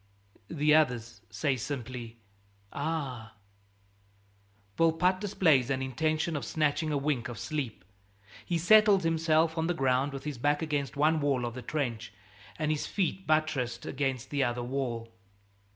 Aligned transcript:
The 0.49 0.73
others 0.73 1.21
say 1.29 1.55
simply, 1.55 2.17
"Ah!" 2.73 3.33
Volpatte 4.75 5.19
displays 5.19 5.69
an 5.69 5.83
intention 5.83 6.35
of 6.35 6.43
snatching 6.43 6.91
a 6.91 6.97
wink 6.97 7.27
of 7.29 7.37
sleep. 7.37 7.85
He 8.43 8.57
settles 8.57 9.03
himself 9.03 9.59
on 9.59 9.67
the 9.67 9.75
ground 9.75 10.11
with 10.11 10.23
his 10.23 10.39
back 10.39 10.63
against 10.63 10.97
one 10.97 11.19
wall 11.21 11.45
of 11.45 11.53
the 11.53 11.61
trench 11.61 12.11
and 12.57 12.71
his 12.71 12.87
feet 12.87 13.27
buttressed 13.27 13.85
against 13.85 14.31
the 14.31 14.43
other 14.43 14.63
wall. 14.63 15.11